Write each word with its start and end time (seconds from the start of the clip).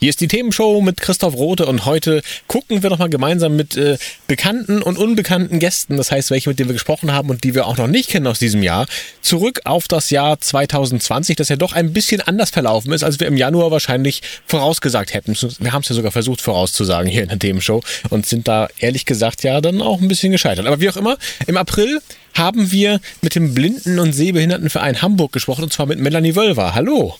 Hier 0.00 0.10
ist 0.10 0.20
die 0.20 0.28
Themenshow 0.28 0.80
mit 0.80 1.00
Christoph 1.00 1.34
Rote 1.34 1.66
und 1.66 1.84
heute 1.84 2.22
gucken 2.46 2.84
wir 2.84 2.90
nochmal 2.90 3.10
gemeinsam 3.10 3.56
mit 3.56 3.76
äh, 3.76 3.98
bekannten 4.28 4.80
und 4.80 4.96
unbekannten 4.96 5.58
Gästen, 5.58 5.96
das 5.96 6.12
heißt 6.12 6.30
welche, 6.30 6.48
mit 6.48 6.60
denen 6.60 6.68
wir 6.68 6.74
gesprochen 6.74 7.12
haben 7.12 7.30
und 7.30 7.42
die 7.42 7.56
wir 7.56 7.66
auch 7.66 7.76
noch 7.76 7.88
nicht 7.88 8.08
kennen 8.08 8.28
aus 8.28 8.38
diesem 8.38 8.62
Jahr, 8.62 8.86
zurück 9.22 9.62
auf 9.64 9.88
das 9.88 10.10
Jahr 10.10 10.38
2020, 10.38 11.34
das 11.34 11.48
ja 11.48 11.56
doch 11.56 11.72
ein 11.72 11.92
bisschen 11.92 12.20
anders 12.20 12.50
verlaufen 12.50 12.92
ist, 12.92 13.02
als 13.02 13.18
wir 13.18 13.26
im 13.26 13.36
Januar 13.36 13.72
wahrscheinlich 13.72 14.22
vorausgesagt 14.46 15.14
hätten. 15.14 15.34
Wir 15.58 15.72
haben 15.72 15.82
es 15.82 15.88
ja 15.88 15.96
sogar 15.96 16.12
versucht 16.12 16.42
vorauszusagen 16.42 17.10
hier 17.10 17.24
in 17.24 17.30
der 17.30 17.40
Themenshow 17.40 17.82
und 18.08 18.24
sind 18.24 18.46
da 18.46 18.68
ehrlich 18.78 19.04
gesagt 19.04 19.42
ja 19.42 19.60
dann 19.60 19.82
auch 19.82 20.00
ein 20.00 20.06
bisschen 20.06 20.30
gescheitert. 20.30 20.66
Aber 20.66 20.80
wie 20.80 20.88
auch 20.90 20.96
immer, 20.96 21.16
im 21.48 21.56
April 21.56 22.00
haben 22.34 22.70
wir 22.70 23.00
mit 23.20 23.34
dem 23.34 23.52
Blinden- 23.52 23.98
und 23.98 24.12
Sehbehindertenverein 24.12 25.02
Hamburg 25.02 25.32
gesprochen 25.32 25.64
und 25.64 25.72
zwar 25.72 25.86
mit 25.86 25.98
Melanie 25.98 26.36
Wölver. 26.36 26.76
Hallo. 26.76 27.16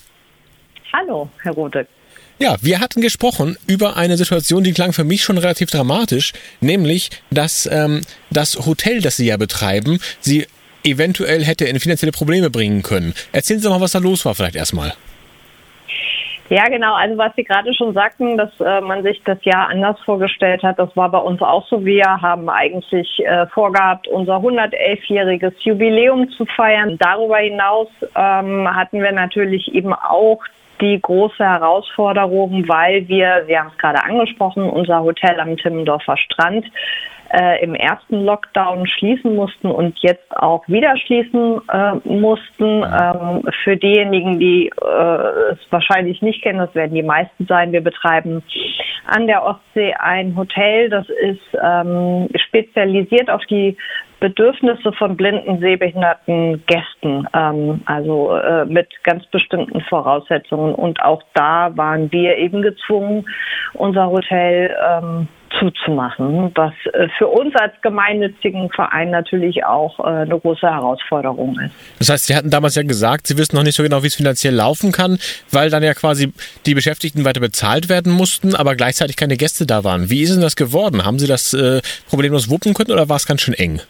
Hallo, 0.93 1.29
Herr 1.43 1.53
Rote. 1.55 1.89
Ja, 2.41 2.55
wir 2.63 2.79
hatten 2.79 3.01
gesprochen 3.01 3.57
über 3.67 3.97
eine 3.97 4.17
Situation, 4.17 4.63
die 4.63 4.73
klang 4.73 4.93
für 4.93 5.03
mich 5.03 5.23
schon 5.23 5.39
relativ 5.39 5.71
dramatisch, 5.71 6.33
nämlich, 6.61 7.11
dass 7.33 7.67
ähm, 7.67 8.03
das 8.31 8.65
Hotel, 8.65 9.01
das 9.01 9.17
Sie 9.17 9.27
ja 9.27 9.37
betreiben, 9.37 9.99
Sie 10.21 10.47
eventuell 10.85 11.45
hätte 11.45 11.65
in 11.65 11.81
finanzielle 11.81 12.13
Probleme 12.13 12.49
bringen 12.49 12.83
können. 12.83 13.13
Erzählen 13.33 13.59
Sie 13.59 13.67
doch 13.67 13.75
mal, 13.75 13.81
was 13.81 13.91
da 13.91 13.99
los 13.99 14.25
war 14.25 14.37
vielleicht 14.37 14.55
erstmal. 14.55 14.93
Ja, 16.49 16.65
genau. 16.69 16.95
Also 16.95 17.19
was 17.19 17.35
Sie 17.35 17.43
gerade 17.43 17.75
schon 17.75 17.93
sagten, 17.93 18.39
dass 18.39 18.51
äh, 18.61 18.81
man 18.83 19.03
sich 19.03 19.21
das 19.25 19.45
Jahr 19.45 19.69
anders 19.69 19.99
vorgestellt 20.05 20.63
hat, 20.63 20.79
das 20.79 20.97
war 20.97 21.11
bei 21.11 21.19
uns 21.19 21.43
auch 21.43 21.67
so. 21.67 21.85
Wir 21.85 22.05
haben 22.05 22.49
eigentlich 22.49 23.19
äh, 23.27 23.47
vorgehabt, 23.49 24.07
unser 24.07 24.37
111-jähriges 24.37 25.55
Jubiläum 25.59 26.31
zu 26.31 26.47
feiern. 26.47 26.97
Darüber 26.99 27.39
hinaus 27.39 27.89
ähm, 28.15 28.73
hatten 28.73 29.03
wir 29.03 29.13
natürlich 29.13 29.75
eben 29.75 29.93
auch 29.93 30.41
die 30.81 31.01
große 31.01 31.45
Herausforderung, 31.45 32.69
weil 32.69 33.07
wir, 33.09 33.45
wir 33.47 33.61
haben 33.61 33.71
es 33.73 33.79
gerade 33.79 34.03
angesprochen, 34.03 34.65
unser 34.69 35.03
Hotel 35.03 35.39
am 35.41 35.57
Timmendorfer 35.57 36.17
Strand 36.17 36.67
äh, 37.31 37.63
im 37.63 37.75
ersten 37.75 38.25
Lockdown 38.25 38.87
schließen 38.87 39.35
mussten 39.35 39.71
und 39.71 39.99
jetzt 40.01 40.35
auch 40.37 40.67
wieder 40.67 40.97
schließen 40.97 41.61
äh, 41.71 41.95
mussten. 42.09 42.83
Ähm, 42.83 43.43
für 43.65 43.77
diejenigen, 43.77 44.39
die 44.39 44.69
äh, 44.69 45.53
es 45.53 45.59
wahrscheinlich 45.71 46.23
nicht 46.23 46.43
kennen, 46.43 46.59
das 46.59 46.75
werden 46.75 46.95
die 46.95 47.03
meisten 47.03 47.47
sein, 47.47 47.73
wir 47.73 47.83
betreiben 47.83 48.43
an 49.07 49.27
der 49.27 49.45
Ostsee 49.45 49.95
ein 49.99 50.37
Hotel, 50.37 50.91
das 50.91 51.09
ist 51.09 51.41
ähm, 51.63 52.29
spezialisiert 52.35 53.31
auf 53.31 53.45
die 53.47 53.77
Bedürfnisse 54.21 54.93
von 54.93 55.17
blinden, 55.17 55.61
sehbehinderten 55.61 56.65
Gästen, 56.67 57.27
ähm, 57.35 57.83
also 57.87 58.35
äh, 58.37 58.65
mit 58.65 58.89
ganz 59.05 59.25
bestimmten 59.27 59.81
Voraussetzungen. 59.83 60.75
Und 60.75 61.01
auch 61.03 61.23
da 61.35 61.77
waren 61.77 62.11
wir 62.11 62.37
eben 62.37 62.63
gezwungen, 62.63 63.27
unser 63.75 64.11
Hotel 64.11 64.75
ähm, 64.89 65.29
zuzumachen, 65.59 66.51
was 66.55 66.73
äh, 66.93 67.09
für 67.17 67.29
uns 67.29 67.55
als 67.57 67.73
gemeinnützigen 67.83 68.71
Verein 68.71 69.11
natürlich 69.11 69.65
auch 69.65 69.99
äh, 70.01 70.03
eine 70.03 70.39
große 70.39 70.67
Herausforderung 70.67 71.59
ist. 71.61 71.75
Das 71.99 72.11
heißt, 72.11 72.27
Sie 72.27 72.37
hatten 72.37 72.51
damals 72.51 72.75
ja 72.75 72.83
gesagt, 72.83 73.27
Sie 73.27 73.39
wissen 73.39 73.57
noch 73.57 73.63
nicht 73.63 73.77
so 73.77 73.83
genau, 73.83 74.03
wie 74.03 74.09
es 74.09 74.17
finanziell 74.17 74.55
laufen 74.55 74.93
kann, 74.93 75.19
weil 75.51 75.71
dann 75.71 75.83
ja 75.83 75.95
quasi 75.95 76.33
die 76.67 76.75
Beschäftigten 76.75 77.25
weiter 77.25 77.41
bezahlt 77.41 77.89
werden 77.89 78.13
mussten, 78.13 78.55
aber 78.55 78.75
gleichzeitig 78.75 79.17
keine 79.17 79.37
Gäste 79.37 79.65
da 79.65 79.85
waren. 79.85 80.11
Wie 80.11 80.23
ist 80.23 80.35
denn 80.35 80.43
das 80.43 80.57
geworden? 80.57 81.05
Haben 81.05 81.19
Sie 81.19 81.27
das 81.27 81.55
äh, 81.55 81.81
problemlos 82.09 82.51
wuppen 82.51 82.75
können 82.75 82.91
oder 82.91 83.09
war 83.09 83.17
es 83.17 83.27
ganz 83.27 83.43
schön 83.43 83.55
eng? 83.55 83.81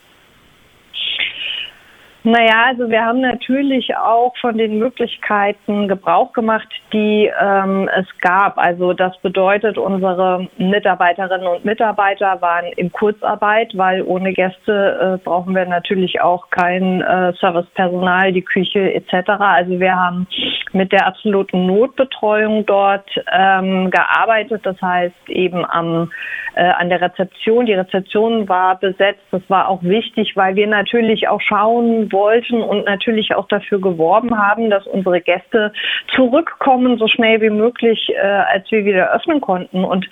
Naja, 2.24 2.64
also 2.66 2.90
wir 2.90 3.04
haben 3.04 3.20
natürlich 3.20 3.96
auch 3.96 4.36
von 4.40 4.58
den 4.58 4.78
Möglichkeiten 4.78 5.86
Gebrauch 5.86 6.32
gemacht, 6.32 6.66
die 6.92 7.30
ähm, 7.40 7.88
es 7.96 8.06
gab. 8.20 8.58
Also 8.58 8.92
das 8.92 9.16
bedeutet, 9.18 9.78
unsere 9.78 10.48
Mitarbeiterinnen 10.58 11.46
und 11.46 11.64
Mitarbeiter 11.64 12.40
waren 12.40 12.66
in 12.76 12.90
Kurzarbeit, 12.90 13.70
weil 13.76 14.02
ohne 14.02 14.32
Gäste 14.32 15.18
äh, 15.20 15.24
brauchen 15.24 15.54
wir 15.54 15.64
natürlich 15.66 16.20
auch 16.20 16.50
kein 16.50 17.02
äh, 17.02 17.32
Servicepersonal, 17.34 18.32
die 18.32 18.42
Küche 18.42 18.92
etc. 18.94 19.30
Also 19.38 19.78
wir 19.78 19.94
haben 19.94 20.26
mit 20.72 20.90
der 20.90 21.06
absoluten 21.06 21.66
Notbetreuung 21.66 22.66
dort 22.66 23.08
ähm, 23.32 23.90
gearbeitet. 23.90 24.66
Das 24.66 24.80
heißt 24.82 25.28
eben 25.28 25.64
am, 25.64 26.10
äh, 26.56 26.64
an 26.64 26.88
der 26.88 27.00
Rezeption. 27.00 27.66
Die 27.66 27.74
Rezeption 27.74 28.48
war 28.48 28.76
besetzt. 28.78 29.22
Das 29.30 29.42
war 29.48 29.68
auch 29.68 29.82
wichtig, 29.82 30.32
weil 30.34 30.56
wir 30.56 30.66
natürlich 30.66 31.28
auch 31.28 31.40
schauen 31.40 32.07
wollten 32.12 32.62
und 32.62 32.84
natürlich 32.86 33.34
auch 33.34 33.48
dafür 33.48 33.80
geworben 33.80 34.36
haben, 34.36 34.70
dass 34.70 34.86
unsere 34.86 35.20
Gäste 35.20 35.72
zurückkommen, 36.14 36.98
so 36.98 37.06
schnell 37.08 37.40
wie 37.40 37.50
möglich, 37.50 38.08
äh, 38.14 38.20
als 38.20 38.70
wir 38.70 38.84
wieder 38.84 39.12
öffnen 39.12 39.40
konnten. 39.40 39.84
Und 39.84 40.08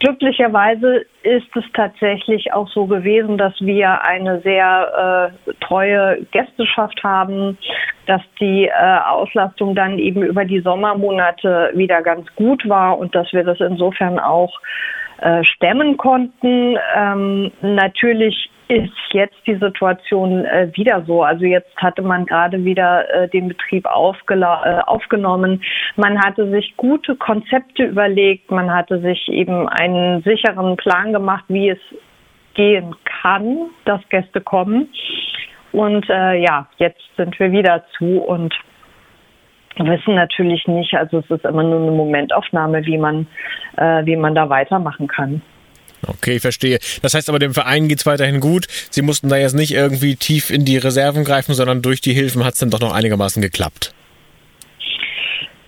glücklicherweise 0.00 1.04
ist 1.22 1.56
es 1.56 1.64
tatsächlich 1.74 2.52
auch 2.52 2.68
so 2.68 2.86
gewesen, 2.86 3.38
dass 3.38 3.54
wir 3.60 4.02
eine 4.02 4.40
sehr 4.40 5.32
äh, 5.46 5.52
treue 5.60 6.26
Gästeschaft 6.30 7.02
haben, 7.02 7.58
dass 8.06 8.22
die 8.40 8.66
äh, 8.66 8.98
Auslastung 9.06 9.74
dann 9.74 9.98
eben 9.98 10.22
über 10.22 10.44
die 10.44 10.60
Sommermonate 10.60 11.70
wieder 11.74 12.02
ganz 12.02 12.26
gut 12.36 12.68
war 12.68 12.98
und 12.98 13.14
dass 13.14 13.32
wir 13.32 13.44
das 13.44 13.60
insofern 13.60 14.18
auch 14.18 14.60
äh, 15.18 15.42
stemmen 15.44 15.96
konnten. 15.96 16.76
Ähm, 16.94 17.50
natürlich 17.62 18.50
ist 18.68 18.92
jetzt 19.12 19.36
die 19.46 19.56
Situation 19.56 20.44
äh, 20.44 20.70
wieder 20.74 21.04
so. 21.06 21.22
Also 21.22 21.44
jetzt 21.44 21.74
hatte 21.76 22.02
man 22.02 22.26
gerade 22.26 22.64
wieder 22.64 23.08
äh, 23.10 23.28
den 23.28 23.48
Betrieb 23.48 23.86
äh, 23.86 23.90
aufgenommen. 23.90 25.62
Man 25.94 26.18
hatte 26.18 26.50
sich 26.50 26.76
gute 26.76 27.14
Konzepte 27.14 27.84
überlegt. 27.84 28.50
Man 28.50 28.72
hatte 28.72 29.00
sich 29.00 29.28
eben 29.28 29.68
einen 29.68 30.22
sicheren 30.22 30.76
Plan 30.76 31.12
gemacht, 31.12 31.44
wie 31.48 31.70
es 31.70 31.78
gehen 32.54 32.96
kann, 33.22 33.68
dass 33.84 34.00
Gäste 34.08 34.40
kommen. 34.40 34.88
Und 35.72 36.08
äh, 36.08 36.42
ja, 36.42 36.66
jetzt 36.78 37.02
sind 37.16 37.38
wir 37.38 37.52
wieder 37.52 37.84
zu 37.96 38.18
und 38.18 38.54
wissen 39.78 40.14
natürlich 40.14 40.66
nicht, 40.66 40.94
also 40.94 41.18
es 41.18 41.30
ist 41.30 41.44
immer 41.44 41.62
nur 41.62 41.82
eine 41.82 41.90
Momentaufnahme, 41.90 42.84
wie 42.86 42.96
man, 42.96 43.26
äh, 43.76 44.06
wie 44.06 44.16
man 44.16 44.34
da 44.34 44.48
weitermachen 44.48 45.06
kann. 45.06 45.42
Okay, 46.06 46.40
verstehe. 46.40 46.78
Das 47.02 47.14
heißt 47.14 47.28
aber, 47.28 47.38
dem 47.38 47.54
Verein 47.54 47.88
geht 47.88 48.00
es 48.00 48.06
weiterhin 48.06 48.40
gut. 48.40 48.66
Sie 48.90 49.02
mussten 49.02 49.28
da 49.28 49.36
jetzt 49.36 49.54
nicht 49.54 49.72
irgendwie 49.72 50.16
tief 50.16 50.50
in 50.50 50.64
die 50.64 50.78
Reserven 50.78 51.24
greifen, 51.24 51.54
sondern 51.54 51.82
durch 51.82 52.00
die 52.00 52.12
Hilfen 52.12 52.44
hat 52.44 52.54
es 52.54 52.60
dann 52.60 52.70
doch 52.70 52.80
noch 52.80 52.94
einigermaßen 52.94 53.42
geklappt. 53.42 53.92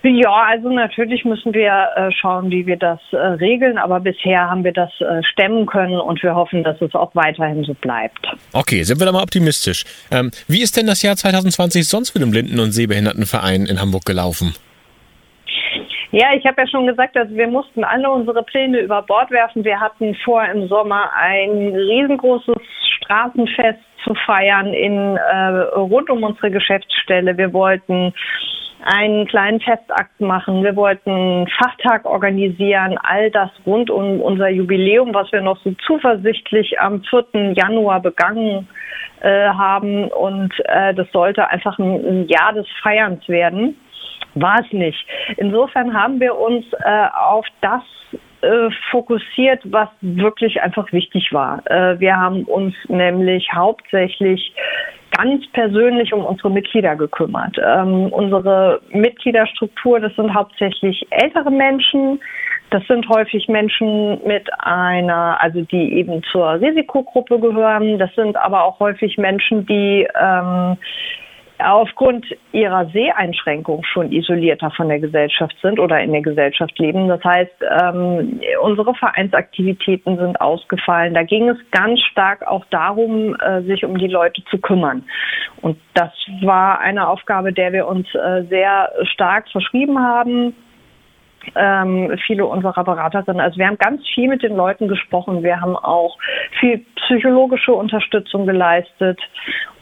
Ja, 0.04 0.46
also 0.48 0.70
natürlich 0.70 1.24
müssen 1.24 1.52
wir 1.52 1.88
äh, 1.96 2.10
schauen, 2.12 2.50
wie 2.50 2.66
wir 2.66 2.76
das 2.76 3.00
äh, 3.10 3.16
regeln, 3.16 3.78
aber 3.78 3.98
bisher 3.98 4.48
haben 4.48 4.62
wir 4.62 4.72
das 4.72 4.90
äh, 5.00 5.22
stemmen 5.24 5.66
können 5.66 5.98
und 5.98 6.22
wir 6.22 6.36
hoffen, 6.36 6.62
dass 6.62 6.80
es 6.80 6.94
auch 6.94 7.14
weiterhin 7.14 7.64
so 7.64 7.74
bleibt. 7.74 8.26
Okay, 8.52 8.84
sind 8.84 9.00
wir 9.00 9.06
da 9.06 9.12
mal 9.12 9.22
optimistisch. 9.22 9.84
Ähm, 10.12 10.30
wie 10.46 10.62
ist 10.62 10.76
denn 10.76 10.86
das 10.86 11.02
Jahr 11.02 11.16
2020 11.16 11.88
sonst 11.88 12.14
mit 12.14 12.22
dem 12.22 12.30
Blinden- 12.30 12.60
und 12.60 12.70
Sehbehindertenverein 12.70 13.66
in 13.66 13.80
Hamburg 13.80 14.04
gelaufen? 14.04 14.54
Ja, 16.10 16.28
ich 16.34 16.46
habe 16.46 16.62
ja 16.62 16.68
schon 16.68 16.86
gesagt, 16.86 17.16
also 17.18 17.34
wir 17.34 17.48
mussten 17.48 17.84
alle 17.84 18.10
unsere 18.10 18.42
Pläne 18.42 18.80
über 18.80 19.02
Bord 19.02 19.30
werfen. 19.30 19.62
Wir 19.64 19.78
hatten 19.78 20.14
vor 20.24 20.42
im 20.42 20.66
Sommer 20.66 21.10
ein 21.14 21.74
riesengroßes 21.74 22.56
Straßenfest 22.96 23.78
zu 24.04 24.14
feiern 24.24 24.72
in 24.72 25.16
äh, 25.18 25.46
rund 25.76 26.08
um 26.08 26.22
unsere 26.22 26.50
Geschäftsstelle. 26.50 27.36
Wir 27.36 27.52
wollten 27.52 28.14
einen 28.84 29.26
kleinen 29.26 29.60
Festakt 29.60 30.18
machen. 30.18 30.64
Wir 30.64 30.76
wollten 30.76 31.10
einen 31.10 31.48
Fachtag 31.48 32.06
organisieren, 32.06 32.96
all 33.02 33.30
das 33.30 33.50
rund 33.66 33.90
um 33.90 34.22
unser 34.22 34.48
Jubiläum, 34.48 35.12
was 35.12 35.30
wir 35.30 35.42
noch 35.42 35.58
so 35.62 35.72
zuversichtlich 35.86 36.80
am 36.80 37.02
4. 37.02 37.52
Januar 37.52 38.00
begangen 38.00 38.66
äh, 39.20 39.48
haben. 39.48 40.08
Und 40.08 40.54
äh, 40.64 40.94
das 40.94 41.10
sollte 41.12 41.50
einfach 41.50 41.78
ein, 41.78 42.02
ein 42.06 42.28
Jahr 42.28 42.54
des 42.54 42.66
Feierns 42.82 43.28
werden 43.28 43.76
war 44.40 44.60
es 44.64 44.72
nicht. 44.72 45.06
Insofern 45.36 45.92
haben 45.94 46.20
wir 46.20 46.36
uns 46.36 46.64
äh, 46.84 47.06
auf 47.14 47.46
das 47.60 47.82
äh, 48.40 48.70
fokussiert, 48.90 49.60
was 49.64 49.88
wirklich 50.00 50.60
einfach 50.62 50.92
wichtig 50.92 51.32
war. 51.32 51.60
Äh, 51.66 51.98
wir 51.98 52.16
haben 52.16 52.44
uns 52.44 52.74
nämlich 52.88 53.48
hauptsächlich 53.52 54.54
ganz 55.16 55.44
persönlich 55.52 56.12
um 56.12 56.24
unsere 56.24 56.50
Mitglieder 56.50 56.94
gekümmert. 56.94 57.56
Ähm, 57.58 58.06
unsere 58.12 58.80
Mitgliederstruktur, 58.92 59.98
das 59.98 60.14
sind 60.14 60.32
hauptsächlich 60.32 61.04
ältere 61.10 61.50
Menschen, 61.50 62.20
Das 62.70 62.86
sind 62.86 63.08
häufig 63.08 63.48
Menschen 63.48 64.20
mit 64.26 64.46
einer, 64.58 65.40
also 65.40 65.62
die 65.62 65.94
eben 65.94 66.22
zur 66.30 66.60
Risikogruppe 66.60 67.38
gehören. 67.38 67.98
Das 67.98 68.14
sind 68.14 68.36
aber 68.36 68.62
auch 68.64 68.78
häufig 68.78 69.16
Menschen, 69.16 69.64
die 69.64 70.06
ähm, 70.20 70.76
aufgrund 71.58 72.26
ihrer 72.52 72.86
Seheinschränkung 72.86 73.84
schon 73.84 74.12
isolierter 74.12 74.70
von 74.70 74.88
der 74.88 75.00
Gesellschaft 75.00 75.56
sind 75.60 75.78
oder 75.78 76.00
in 76.00 76.12
der 76.12 76.22
Gesellschaft 76.22 76.78
leben. 76.78 77.08
Das 77.08 77.22
heißt, 77.24 77.52
ähm, 77.82 78.40
unsere 78.62 78.94
Vereinsaktivitäten 78.94 80.16
sind 80.18 80.40
ausgefallen. 80.40 81.14
Da 81.14 81.22
ging 81.22 81.48
es 81.48 81.58
ganz 81.70 82.00
stark 82.10 82.46
auch 82.46 82.64
darum, 82.70 83.36
äh, 83.40 83.62
sich 83.62 83.84
um 83.84 83.98
die 83.98 84.06
Leute 84.06 84.42
zu 84.50 84.58
kümmern. 84.58 85.04
Und 85.60 85.78
das 85.94 86.12
war 86.42 86.80
eine 86.80 87.08
Aufgabe, 87.08 87.52
der 87.52 87.72
wir 87.72 87.86
uns 87.86 88.06
äh, 88.14 88.44
sehr 88.48 88.92
stark 89.04 89.48
verschrieben 89.50 89.98
haben 89.98 90.54
ähm, 91.54 92.16
viele 92.26 92.46
unserer 92.46 92.84
Beraterinnen. 92.84 93.40
Also 93.40 93.58
wir 93.58 93.66
haben 93.66 93.78
ganz 93.78 94.06
viel 94.14 94.28
mit 94.28 94.42
den 94.42 94.56
Leuten 94.56 94.88
gesprochen. 94.88 95.42
Wir 95.42 95.60
haben 95.60 95.76
auch 95.76 96.16
viel 96.60 96.84
psychologische 96.96 97.72
Unterstützung 97.72 98.46
geleistet. 98.46 99.18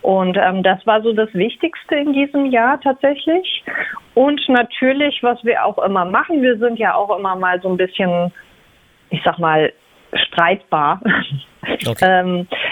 Und 0.03 0.37
ähm, 0.37 0.63
das 0.63 0.87
war 0.87 1.03
so 1.03 1.13
das 1.13 1.33
Wichtigste 1.35 1.97
in 1.97 2.13
diesem 2.13 2.47
Jahr 2.47 2.81
tatsächlich. 2.81 3.65
Und 4.15 4.41
natürlich, 4.49 5.23
was 5.23 5.43
wir 5.45 5.65
auch 5.65 5.79
immer 5.79 6.05
machen, 6.05 6.43
wir 6.43 6.59
sind 6.59 6.79
ja 6.79 6.95
auch 6.95 7.17
immer 7.19 7.35
mal 7.37 7.61
so 7.61 7.69
ein 7.69 7.77
bisschen, 7.77 8.33
ich 9.11 9.21
sag 9.25 9.39
mal, 9.39 9.73
streitbar. 10.15 11.01
Okay. 11.87 11.95
ähm, 12.03 12.47
äh, 12.51 12.66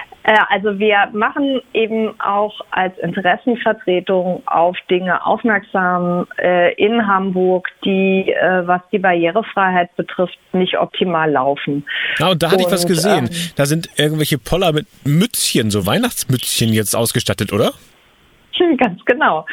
also 0.49 0.79
wir 0.79 1.09
machen 1.13 1.61
eben 1.75 2.19
auch 2.19 2.59
als 2.71 2.97
Interessenvertretung 2.99 4.43
auf 4.47 4.77
Dinge 4.89 5.25
aufmerksam 5.25 6.27
äh, 6.39 6.73
in 6.75 7.07
Hamburg, 7.07 7.69
die, 7.85 8.33
äh, 8.33 8.67
was 8.67 8.81
die 8.91 8.99
Barrierefreiheit 8.99 9.95
betrifft, 9.97 10.39
nicht 10.53 10.79
optimal 10.79 11.31
laufen. 11.31 11.85
Ja, 12.19 12.31
und 12.31 12.43
da 12.43 12.47
hatte 12.47 12.65
und, 12.65 12.69
ich 12.69 12.73
was 12.73 12.87
gesehen. 12.87 13.27
Ähm, 13.27 13.53
da 13.57 13.67
sind 13.67 13.91
irgendwelche 13.97 14.39
Poller 14.39 14.73
mit 14.73 14.87
Mützchen, 15.05 15.71
so 15.71 15.85
Weihnachtsmützchen 15.85 16.73
jetzt 16.73 16.97
ausgestattet, 16.97 17.53
oder? 17.53 17.73
Ganz 18.79 19.05
genau. 19.05 19.47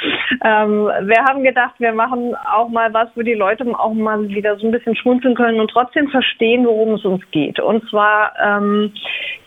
Ähm, 0.44 0.86
wir 0.86 1.24
haben 1.27 1.44
gedacht, 1.44 1.75
wir 1.80 1.94
machen 1.94 2.36
auch 2.36 2.69
mal 2.69 2.94
was, 2.94 3.09
wo 3.15 3.21
die 3.21 3.33
Leute 3.33 3.65
auch 3.77 3.94
mal 3.94 4.27
wieder 4.27 4.57
so 4.57 4.68
ein 4.68 4.71
bisschen 4.71 4.95
schmunzeln 4.95 5.36
können 5.36 5.59
und 5.59 5.71
trotzdem 5.71 6.09
verstehen, 6.09 6.65
worum 6.65 6.94
es 6.95 7.06
uns 7.06 7.24
geht. 7.31 7.59
Und 7.59 7.88
zwar, 7.89 8.33
ähm, 8.42 8.94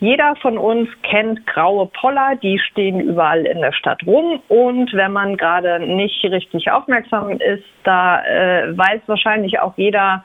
jeder 0.00 0.34
von 0.36 0.58
uns 0.58 0.88
kennt 1.02 1.46
graue 1.46 1.86
Poller, 1.86 2.36
die 2.42 2.58
stehen 2.58 3.00
überall 3.00 3.46
in 3.46 3.60
der 3.60 3.72
Stadt 3.72 4.04
rum. 4.06 4.40
Und 4.48 4.92
wenn 4.92 5.12
man 5.12 5.36
gerade 5.36 5.80
nicht 5.80 6.24
richtig 6.24 6.70
aufmerksam 6.70 7.30
ist, 7.30 7.64
da 7.84 8.24
äh, 8.24 8.76
weiß 8.76 9.02
wahrscheinlich 9.06 9.60
auch 9.60 9.74
jeder, 9.76 10.24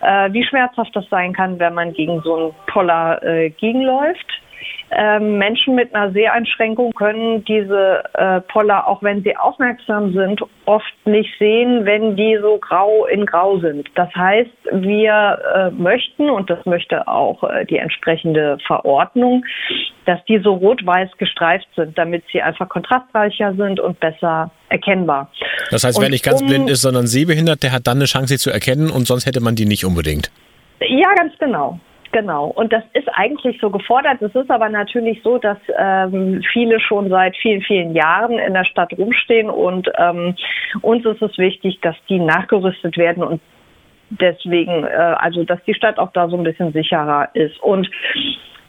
äh, 0.00 0.32
wie 0.32 0.44
schmerzhaft 0.44 0.94
das 0.94 1.08
sein 1.08 1.32
kann, 1.32 1.58
wenn 1.58 1.74
man 1.74 1.92
gegen 1.92 2.20
so 2.22 2.36
einen 2.36 2.54
Poller 2.66 3.22
äh, 3.22 3.50
gegenläuft. 3.50 4.26
Ähm, 4.90 5.36
Menschen 5.36 5.74
mit 5.74 5.94
einer 5.94 6.12
Seheinschränkung 6.12 6.92
können 6.92 7.44
diese 7.44 8.04
äh, 8.14 8.40
Poller, 8.40 8.88
auch 8.88 9.02
wenn 9.02 9.22
sie 9.22 9.36
aufmerksam 9.36 10.14
sind, 10.14 10.40
oft 10.64 10.94
nicht 11.04 11.30
sehen, 11.38 11.84
wenn 11.84 12.16
die 12.16 12.38
so 12.40 12.58
grau 12.58 13.04
in 13.06 13.26
grau 13.26 13.58
sind. 13.58 13.88
Das 13.96 14.08
heißt, 14.14 14.50
wir 14.72 15.38
äh, 15.54 15.70
möchten, 15.70 16.30
und 16.30 16.48
das 16.48 16.64
möchte 16.64 17.06
auch 17.06 17.42
äh, 17.44 17.66
die 17.66 17.76
entsprechende 17.76 18.56
Verordnung, 18.66 19.44
dass 20.06 20.24
die 20.24 20.38
so 20.38 20.54
rot-weiß 20.54 21.10
gestreift 21.18 21.68
sind, 21.76 21.98
damit 21.98 22.24
sie 22.32 22.40
einfach 22.40 22.68
kontrastreicher 22.68 23.54
sind 23.54 23.80
und 23.80 24.00
besser 24.00 24.50
erkennbar. 24.70 25.30
Das 25.70 25.84
heißt, 25.84 26.00
wer 26.00 26.08
nicht 26.08 26.24
ganz 26.24 26.40
um, 26.40 26.48
blind 26.48 26.70
ist, 26.70 26.80
sondern 26.80 27.06
sehbehindert, 27.06 27.62
der 27.62 27.72
hat 27.72 27.86
dann 27.86 27.98
eine 27.98 28.06
Chance, 28.06 28.28
sie 28.28 28.38
zu 28.38 28.50
erkennen 28.50 28.90
und 28.90 29.06
sonst 29.06 29.26
hätte 29.26 29.40
man 29.40 29.54
die 29.54 29.66
nicht 29.66 29.84
unbedingt. 29.84 30.30
Ja, 30.80 31.12
ganz 31.14 31.32
genau. 31.38 31.78
Genau. 32.12 32.46
Und 32.46 32.72
das 32.72 32.82
ist 32.94 33.08
eigentlich 33.12 33.60
so 33.60 33.70
gefordert. 33.70 34.22
Es 34.22 34.34
ist 34.34 34.50
aber 34.50 34.68
natürlich 34.68 35.20
so, 35.22 35.38
dass 35.38 35.58
ähm, 35.76 36.42
viele 36.52 36.80
schon 36.80 37.10
seit 37.10 37.36
vielen, 37.36 37.60
vielen 37.60 37.94
Jahren 37.94 38.38
in 38.38 38.54
der 38.54 38.64
Stadt 38.64 38.92
rumstehen 38.96 39.50
und 39.50 39.90
ähm, 39.98 40.34
uns 40.80 41.04
ist 41.04 41.20
es 41.20 41.36
wichtig, 41.36 41.80
dass 41.82 41.96
die 42.08 42.18
nachgerüstet 42.18 42.96
werden 42.96 43.22
und 43.22 43.40
deswegen, 44.10 44.84
äh, 44.84 45.16
also 45.18 45.44
dass 45.44 45.62
die 45.64 45.74
Stadt 45.74 45.98
auch 45.98 46.12
da 46.12 46.28
so 46.28 46.36
ein 46.36 46.44
bisschen 46.44 46.72
sicherer 46.72 47.28
ist. 47.34 47.60
Und 47.62 47.90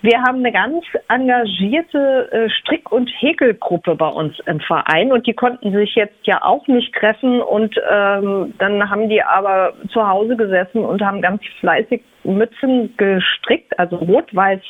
wir 0.02 0.22
haben 0.22 0.40
eine 0.40 0.52
ganz 0.52 0.86
engagierte 1.10 2.30
äh, 2.32 2.50
Strick- 2.50 2.92
und 2.92 3.10
Häkelgruppe 3.20 3.96
bei 3.96 4.08
uns 4.08 4.40
im 4.46 4.62
Verein 4.62 5.12
und 5.12 5.28
die 5.28 5.34
konnten 5.34 5.74
sich 5.74 5.96
jetzt 5.96 6.26
ja 6.26 6.42
auch 6.42 6.66
nicht 6.68 6.94
treffen 6.96 7.42
und 7.42 7.76
ähm, 7.92 8.54
dann 8.60 8.90
haben 8.90 9.10
die 9.10 9.22
aber 9.22 9.74
zu 9.92 10.08
Hause 10.08 10.38
gesessen 10.38 10.86
und 10.86 11.02
haben 11.02 11.22
ganz 11.22 11.42
fleißig 11.60 12.02
Mützen 12.24 12.96
gestrickt, 12.96 13.78
also 13.78 13.98
rot-weiß 13.98 14.62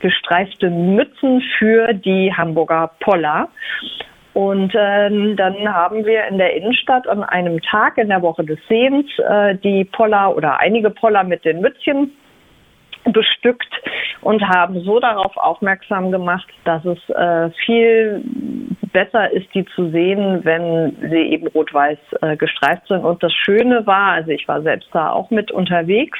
gestreifte 0.00 0.70
Mützen 0.70 1.42
für 1.58 1.92
die 1.92 2.32
Hamburger 2.32 2.92
Poller. 3.00 3.48
Und 4.32 4.72
ähm, 4.76 5.36
dann 5.36 5.68
haben 5.68 6.06
wir 6.06 6.26
in 6.28 6.38
der 6.38 6.54
Innenstadt 6.54 7.08
an 7.08 7.24
einem 7.24 7.60
Tag 7.60 7.98
in 7.98 8.08
der 8.08 8.22
Woche 8.22 8.44
des 8.44 8.58
Sehens 8.68 9.06
äh, 9.18 9.56
die 9.56 9.84
Poller 9.84 10.36
oder 10.36 10.60
einige 10.60 10.90
Poller 10.90 11.24
mit 11.24 11.44
den 11.44 11.60
Mützchen 11.60 12.12
bestückt 13.04 13.72
und 14.20 14.42
haben 14.42 14.80
so 14.80 15.00
darauf 15.00 15.36
aufmerksam 15.36 16.10
gemacht, 16.10 16.48
dass 16.64 16.84
es 16.84 16.98
äh, 17.10 17.50
viel 17.64 18.22
besser 18.92 19.30
ist, 19.30 19.52
die 19.54 19.64
zu 19.74 19.90
sehen, 19.90 20.40
wenn 20.44 20.96
sie 21.10 21.32
eben 21.32 21.46
rot-weiß 21.48 21.98
äh, 22.20 22.36
gestreift 22.36 22.86
sind. 22.88 23.04
Und 23.04 23.22
das 23.22 23.32
Schöne 23.32 23.86
war, 23.86 24.12
also 24.12 24.30
ich 24.30 24.46
war 24.48 24.62
selbst 24.62 24.88
da 24.92 25.10
auch 25.10 25.30
mit 25.30 25.50
unterwegs, 25.50 26.18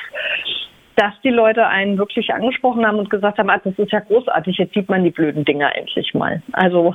dass 1.01 1.15
die 1.25 1.31
Leute 1.31 1.67
einen 1.67 1.97
wirklich 1.97 2.29
angesprochen 2.31 2.85
haben 2.85 2.99
und 2.99 3.09
gesagt 3.09 3.39
haben, 3.39 3.49
ah, 3.49 3.59
das 3.65 3.73
ist 3.79 3.91
ja 3.91 4.01
großartig, 4.01 4.59
jetzt 4.59 4.75
sieht 4.75 4.91
man 4.91 5.03
die 5.03 5.11
blöden 5.11 5.47
Dinger 5.47 5.75
endlich 5.75 6.13
mal. 6.13 6.43
Also 6.53 6.95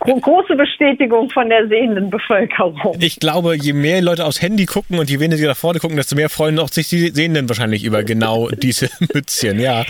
große 0.00 0.54
Bestätigung 0.56 1.30
von 1.30 1.48
der 1.48 1.66
sehenden 1.66 2.10
Bevölkerung. 2.10 2.98
Ich 3.00 3.18
glaube, 3.18 3.56
je 3.56 3.72
mehr 3.72 4.02
Leute 4.02 4.26
aufs 4.26 4.42
Handy 4.42 4.66
gucken 4.66 4.98
und 4.98 5.08
je 5.08 5.20
weniger 5.20 5.46
da 5.46 5.54
vorne 5.54 5.78
gucken, 5.78 5.96
desto 5.96 6.16
mehr 6.16 6.28
freuen 6.28 6.58
auch 6.58 6.68
sich 6.68 6.90
die 6.90 7.08
Sehenden 7.08 7.48
wahrscheinlich 7.48 7.82
über 7.82 8.04
genau 8.04 8.48
diese 8.52 8.90
Mützchen, 9.14 9.58
ja. 9.58 9.84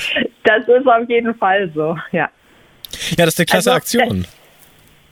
Das 0.45 0.69
ist 0.69 0.87
auf 0.87 1.09
jeden 1.09 1.35
Fall 1.35 1.69
so, 1.75 1.99
ja. 2.13 2.31
Ja, 3.19 3.25
das 3.25 3.35
ist 3.35 3.41
eine 3.41 3.47
klasse 3.47 3.73
also, 3.73 3.99
Aktion. 3.99 4.27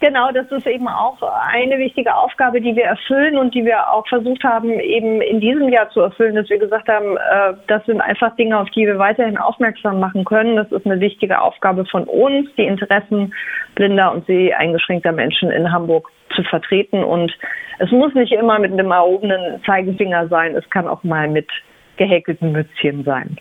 Genau, 0.04 0.30
das 0.32 0.52
ist 0.52 0.66
eben 0.66 0.86
auch 0.86 1.16
eine 1.22 1.78
wichtige 1.78 2.14
Aufgabe, 2.14 2.60
die 2.60 2.76
wir 2.76 2.84
erfüllen 2.84 3.38
und 3.38 3.54
die 3.54 3.64
wir 3.64 3.90
auch 3.90 4.06
versucht 4.06 4.44
haben, 4.44 4.78
eben 4.78 5.22
in 5.22 5.40
diesem 5.40 5.70
Jahr 5.70 5.88
zu 5.88 6.00
erfüllen, 6.02 6.34
dass 6.34 6.50
wir 6.50 6.58
gesagt 6.58 6.88
haben, 6.88 7.16
äh, 7.16 7.54
das 7.68 7.86
sind 7.86 8.02
einfach 8.02 8.36
Dinge, 8.36 8.58
auf 8.58 8.68
die 8.68 8.84
wir 8.84 8.98
weiterhin 8.98 9.38
aufmerksam 9.38 10.00
machen 10.00 10.26
können. 10.26 10.56
Das 10.56 10.70
ist 10.70 10.84
eine 10.84 11.00
wichtige 11.00 11.40
Aufgabe 11.40 11.86
von 11.86 12.04
uns, 12.04 12.50
die 12.58 12.66
Interessen 12.66 13.32
blinder 13.76 14.12
und 14.12 14.26
seheingeschränkter 14.26 15.12
Menschen 15.12 15.50
in 15.50 15.72
Hamburg 15.72 16.10
zu 16.36 16.42
vertreten. 16.42 17.02
Und 17.02 17.32
es 17.78 17.90
muss 17.90 18.12
nicht 18.12 18.32
immer 18.32 18.58
mit 18.58 18.72
einem 18.72 18.90
erhobenen 18.90 19.62
Zeigefinger 19.64 20.28
sein, 20.28 20.54
es 20.54 20.68
kann 20.68 20.86
auch 20.86 21.02
mal 21.02 21.28
mit 21.28 21.48
gehäkelten 21.96 22.52
Mützchen 22.52 23.04
sein. 23.04 23.38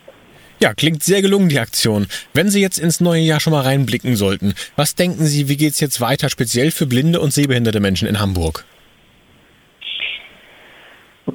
Ja, 0.60 0.72
klingt 0.74 1.02
sehr 1.02 1.20
gelungen, 1.20 1.48
die 1.48 1.58
Aktion. 1.58 2.06
Wenn 2.32 2.50
Sie 2.50 2.60
jetzt 2.60 2.78
ins 2.78 3.00
neue 3.00 3.22
Jahr 3.22 3.40
schon 3.40 3.52
mal 3.52 3.62
reinblicken 3.62 4.16
sollten, 4.16 4.54
was 4.76 4.94
denken 4.94 5.26
Sie, 5.26 5.48
wie 5.48 5.56
geht 5.56 5.72
es 5.74 5.80
jetzt 5.80 6.00
weiter, 6.00 6.30
speziell 6.30 6.70
für 6.70 6.86
blinde 6.86 7.20
und 7.20 7.32
sehbehinderte 7.32 7.80
Menschen 7.80 8.08
in 8.08 8.20
Hamburg? 8.20 8.64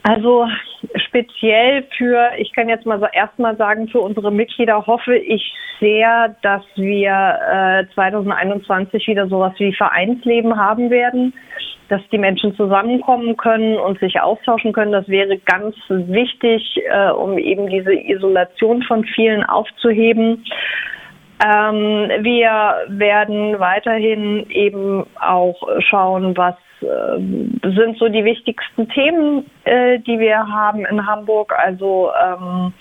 Also 0.03 0.47
speziell 0.95 1.83
für, 1.97 2.31
ich 2.37 2.53
kann 2.53 2.69
jetzt 2.69 2.85
mal 2.85 2.99
so 2.99 3.07
erstmal 3.11 3.57
sagen, 3.57 3.87
für 3.89 3.99
unsere 3.99 4.31
Mitglieder 4.31 4.85
hoffe 4.85 5.15
ich 5.15 5.53
sehr, 5.79 6.35
dass 6.41 6.63
wir 6.75 7.85
äh, 7.89 7.93
2021 7.93 9.07
wieder 9.07 9.27
sowas 9.27 9.53
wie 9.57 9.73
Vereinsleben 9.73 10.57
haben 10.57 10.89
werden 10.89 11.33
dass 11.89 12.01
die 12.11 12.17
Menschen 12.17 12.55
zusammenkommen 12.55 13.35
können 13.35 13.77
und 13.77 13.99
sich 13.99 14.21
austauschen 14.21 14.73
können. 14.73 14.91
Das 14.91 15.07
wäre 15.09 15.37
ganz 15.39 15.75
wichtig, 15.89 16.79
äh, 16.89 17.09
um 17.09 17.37
eben 17.37 17.67
diese 17.67 17.93
Isolation 17.93 18.83
von 18.83 19.03
vielen 19.03 19.43
aufzuheben. 19.43 20.45
Ähm, 21.43 22.11
wir 22.21 22.75
werden 22.89 23.59
weiterhin 23.59 24.45
eben 24.49 25.05
auch 25.19 25.61
schauen, 25.79 26.37
was 26.37 26.55
sind 26.79 27.97
so 27.97 28.07
die 28.07 28.23
wichtigsten 28.23 28.87
Themen, 28.89 29.45
äh, 29.65 29.99
die 29.99 30.19
wir 30.19 30.37
haben 30.37 30.85
in 30.85 31.05
Hamburg. 31.05 31.53
Also 31.57 32.11
ähm, 32.21 32.73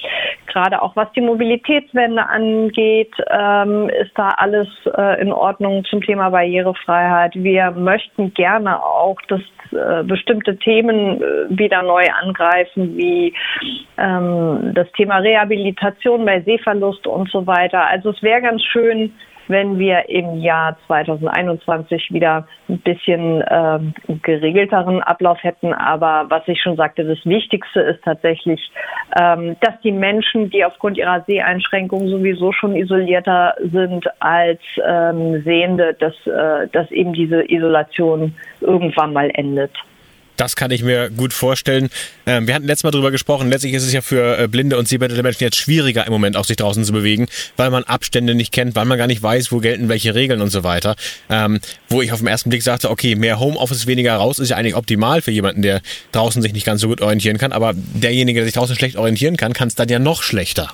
gerade 0.46 0.80
auch 0.82 0.96
was 0.96 1.10
die 1.12 1.20
Mobilitätswende 1.20 2.26
angeht, 2.26 3.12
ähm, 3.30 3.88
ist 3.88 4.12
da 4.16 4.28
alles 4.36 4.68
äh, 4.96 5.20
in 5.20 5.32
Ordnung 5.32 5.84
zum 5.84 6.02
Thema 6.02 6.30
Barrierefreiheit. 6.30 7.34
Wir 7.34 7.70
möchten 7.72 8.32
gerne 8.34 8.82
auch, 8.82 9.20
dass 9.28 9.40
äh, 9.72 10.02
bestimmte 10.04 10.56
Themen 10.56 11.20
äh, 11.20 11.46
wieder 11.50 11.82
neu 11.82 12.06
angreifen, 12.22 12.96
wie 12.96 13.34
ähm, 13.98 14.72
das 14.74 14.90
Thema 14.92 15.18
Rehabilitation 15.18 16.24
bei 16.24 16.40
Sehverlust 16.40 17.06
und 17.06 17.30
so 17.30 17.46
weiter. 17.46 17.86
Also 17.86 18.10
es 18.10 18.22
wäre 18.22 18.40
ganz 18.40 18.62
schön, 18.62 19.12
wenn 19.48 19.78
wir 19.78 20.08
im 20.08 20.38
Jahr 20.40 20.76
2021 20.86 22.12
wieder 22.12 22.46
ein 22.68 22.78
bisschen 22.78 23.42
äh, 23.42 23.78
geregelteren 24.22 25.02
Ablauf 25.02 25.42
hätten. 25.42 25.72
Aber 25.72 26.26
was 26.28 26.46
ich 26.46 26.60
schon 26.62 26.76
sagte, 26.76 27.04
das 27.04 27.18
Wichtigste 27.24 27.80
ist 27.80 28.02
tatsächlich, 28.04 28.70
ähm, 29.20 29.56
dass 29.60 29.80
die 29.82 29.92
Menschen, 29.92 30.50
die 30.50 30.64
aufgrund 30.64 30.98
ihrer 30.98 31.22
Seheinschränkungen 31.26 32.08
sowieso 32.08 32.52
schon 32.52 32.76
isolierter 32.76 33.54
sind 33.72 34.06
als 34.20 34.60
ähm, 34.86 35.42
Sehende, 35.42 35.94
dass, 35.94 36.14
äh, 36.26 36.68
dass 36.68 36.90
eben 36.90 37.12
diese 37.12 37.50
Isolation 37.50 38.34
irgendwann 38.60 39.12
mal 39.12 39.30
endet. 39.34 39.72
Das 40.38 40.54
kann 40.54 40.70
ich 40.70 40.84
mir 40.84 41.10
gut 41.10 41.32
vorstellen. 41.32 41.90
Ähm, 42.24 42.46
wir 42.46 42.54
hatten 42.54 42.64
letztes 42.64 42.84
Mal 42.84 42.92
darüber 42.92 43.10
gesprochen. 43.10 43.50
Letztlich 43.50 43.74
ist 43.74 43.84
es 43.84 43.92
ja 43.92 44.00
für 44.00 44.38
äh, 44.38 44.46
blinde 44.46 44.78
und 44.78 44.86
sehbehinderte 44.86 45.24
Menschen 45.24 45.42
jetzt 45.42 45.56
schwieriger 45.56 46.06
im 46.06 46.12
Moment 46.12 46.36
auch 46.36 46.44
sich 46.44 46.56
draußen 46.56 46.84
zu 46.84 46.92
bewegen, 46.92 47.26
weil 47.56 47.70
man 47.70 47.82
Abstände 47.82 48.36
nicht 48.36 48.52
kennt, 48.52 48.76
weil 48.76 48.84
man 48.84 48.96
gar 48.98 49.08
nicht 49.08 49.20
weiß, 49.20 49.50
wo 49.50 49.58
gelten 49.58 49.88
welche 49.88 50.14
Regeln 50.14 50.40
und 50.40 50.50
so 50.50 50.62
weiter. 50.62 50.94
Ähm, 51.28 51.58
wo 51.88 52.02
ich 52.02 52.12
auf 52.12 52.20
den 52.20 52.28
ersten 52.28 52.50
Blick 52.50 52.62
sagte, 52.62 52.88
okay, 52.88 53.16
mehr 53.16 53.40
Homeoffice, 53.40 53.88
weniger 53.88 54.14
raus 54.14 54.38
ist 54.38 54.50
ja 54.50 54.56
eigentlich 54.56 54.76
optimal 54.76 55.22
für 55.22 55.32
jemanden, 55.32 55.62
der 55.62 55.80
draußen 56.12 56.40
sich 56.40 56.52
nicht 56.52 56.64
ganz 56.64 56.82
so 56.82 56.88
gut 56.88 57.00
orientieren 57.00 57.36
kann. 57.36 57.50
Aber 57.50 57.72
derjenige, 57.74 58.38
der 58.38 58.44
sich 58.44 58.54
draußen 58.54 58.76
schlecht 58.76 58.96
orientieren 58.96 59.36
kann, 59.36 59.52
kann 59.54 59.66
es 59.66 59.74
dann 59.74 59.88
ja 59.88 59.98
noch 59.98 60.22
schlechter. 60.22 60.68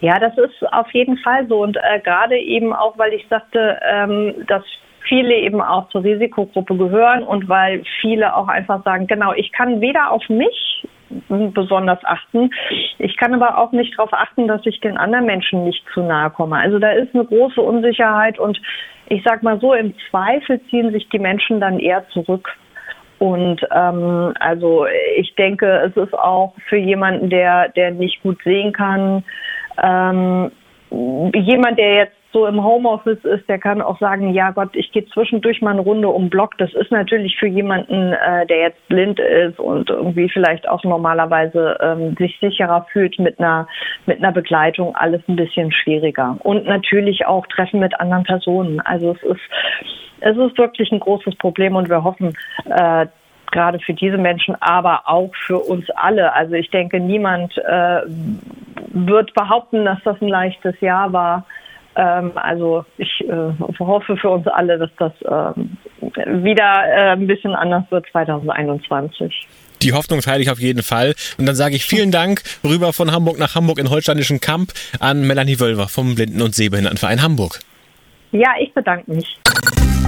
Ja, 0.00 0.18
das 0.18 0.32
ist 0.38 0.66
auf 0.72 0.90
jeden 0.94 1.18
Fall 1.18 1.46
so. 1.46 1.62
Und 1.62 1.76
äh, 1.76 2.00
gerade 2.02 2.38
eben 2.38 2.72
auch, 2.72 2.96
weil 2.96 3.12
ich 3.12 3.26
sagte, 3.28 3.78
ähm, 3.86 4.34
dass 4.48 4.62
viele 5.08 5.34
eben 5.34 5.60
auch 5.60 5.88
zur 5.90 6.04
Risikogruppe 6.04 6.76
gehören 6.76 7.22
und 7.22 7.48
weil 7.48 7.82
viele 8.00 8.34
auch 8.36 8.48
einfach 8.48 8.82
sagen, 8.84 9.06
genau, 9.06 9.32
ich 9.34 9.52
kann 9.52 9.80
weder 9.80 10.10
auf 10.10 10.28
mich 10.28 10.86
besonders 11.28 11.98
achten. 12.04 12.50
Ich 12.98 13.16
kann 13.16 13.34
aber 13.34 13.58
auch 13.58 13.72
nicht 13.72 13.96
darauf 13.96 14.12
achten, 14.12 14.48
dass 14.48 14.64
ich 14.66 14.80
den 14.80 14.96
anderen 14.96 15.26
Menschen 15.26 15.64
nicht 15.64 15.84
zu 15.92 16.02
nahe 16.02 16.30
komme. 16.30 16.56
Also 16.56 16.78
da 16.78 16.90
ist 16.90 17.14
eine 17.14 17.24
große 17.24 17.60
Unsicherheit 17.60 18.38
und 18.38 18.60
ich 19.08 19.22
sag 19.24 19.42
mal 19.42 19.60
so, 19.60 19.74
im 19.74 19.94
Zweifel 20.10 20.60
ziehen 20.70 20.90
sich 20.92 21.08
die 21.10 21.18
Menschen 21.18 21.60
dann 21.60 21.78
eher 21.78 22.08
zurück. 22.08 22.48
Und 23.18 23.60
ähm, 23.72 24.34
also 24.40 24.86
ich 25.16 25.34
denke, 25.36 25.66
es 25.86 25.96
ist 25.96 26.14
auch 26.14 26.54
für 26.68 26.76
jemanden, 26.76 27.30
der, 27.30 27.68
der 27.68 27.92
nicht 27.92 28.22
gut 28.22 28.42
sehen 28.42 28.72
kann, 28.72 29.24
ähm, 29.82 30.50
jemand, 30.90 31.78
der 31.78 31.94
jetzt 31.94 32.16
so 32.34 32.46
im 32.46 32.62
Homeoffice 32.62 33.24
ist, 33.24 33.48
der 33.48 33.60
kann 33.60 33.80
auch 33.80 33.98
sagen, 34.00 34.34
ja 34.34 34.50
Gott, 34.50 34.70
ich 34.72 34.90
gehe 34.90 35.06
zwischendurch 35.06 35.62
mal 35.62 35.70
eine 35.70 35.80
Runde 35.80 36.08
um 36.08 36.28
Block. 36.28 36.58
Das 36.58 36.74
ist 36.74 36.90
natürlich 36.90 37.38
für 37.38 37.46
jemanden, 37.46 38.12
äh, 38.12 38.44
der 38.46 38.58
jetzt 38.58 38.88
blind 38.88 39.20
ist 39.20 39.60
und 39.60 39.88
irgendwie 39.88 40.28
vielleicht 40.28 40.68
auch 40.68 40.82
normalerweise 40.82 41.78
ähm, 41.80 42.16
sich 42.18 42.36
sicherer 42.40 42.86
fühlt 42.92 43.20
mit 43.20 43.38
einer 43.38 43.68
mit 44.06 44.18
einer 44.18 44.32
Begleitung, 44.32 44.96
alles 44.96 45.22
ein 45.28 45.36
bisschen 45.36 45.70
schwieriger. 45.70 46.36
Und 46.40 46.66
natürlich 46.66 47.24
auch 47.24 47.46
Treffen 47.46 47.78
mit 47.78 47.98
anderen 48.00 48.24
Personen. 48.24 48.80
Also 48.80 49.12
es 49.12 49.22
ist 49.22 49.42
es 50.20 50.36
ist 50.36 50.58
wirklich 50.58 50.90
ein 50.90 51.00
großes 51.00 51.36
Problem 51.36 51.76
und 51.76 51.88
wir 51.88 52.02
hoffen, 52.02 52.32
äh, 52.64 53.06
gerade 53.52 53.78
für 53.78 53.94
diese 53.94 54.18
Menschen, 54.18 54.56
aber 54.60 55.02
auch 55.04 55.30
für 55.46 55.58
uns 55.58 55.88
alle. 55.90 56.32
Also 56.32 56.54
ich 56.54 56.70
denke, 56.70 56.98
niemand 56.98 57.56
äh, 57.58 58.00
wird 58.92 59.32
behaupten, 59.34 59.84
dass 59.84 59.98
das 60.04 60.20
ein 60.20 60.28
leichtes 60.28 60.80
Jahr 60.80 61.12
war. 61.12 61.46
Ähm, 61.96 62.32
also 62.34 62.84
ich 62.98 63.20
äh, 63.20 63.78
hoffe 63.78 64.16
für 64.16 64.30
uns 64.30 64.46
alle, 64.48 64.78
dass 64.78 64.90
das 64.98 65.12
ähm, 65.24 65.76
wieder 66.44 66.84
äh, 66.86 67.12
ein 67.12 67.26
bisschen 67.26 67.54
anders 67.54 67.84
wird 67.90 68.06
2021. 68.10 69.46
Die 69.82 69.92
Hoffnung 69.92 70.20
teile 70.20 70.42
ich 70.42 70.50
auf 70.50 70.58
jeden 70.58 70.82
Fall. 70.82 71.14
Und 71.38 71.46
dann 71.46 71.54
sage 71.54 71.76
ich 71.76 71.84
vielen 71.84 72.10
Dank 72.10 72.42
rüber 72.64 72.92
von 72.92 73.12
Hamburg 73.12 73.38
nach 73.38 73.54
Hamburg 73.54 73.78
in 73.78 73.90
holsteinischen 73.90 74.40
Kamp 74.40 74.72
an 74.98 75.26
Melanie 75.26 75.60
Wölver 75.60 75.88
vom 75.88 76.14
Blinden- 76.14 76.42
und 76.42 76.54
Sehbehindertenverein 76.54 77.22
Hamburg. 77.22 77.60
Ja, 78.32 78.50
ich 78.58 78.72
bedanke 78.72 79.10
mich. 79.12 79.38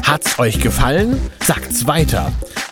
Hat's 0.04 0.38
euch 0.38 0.60
gefallen? 0.60 1.16
Sagt's 1.40 1.86
weiter. 1.86 2.32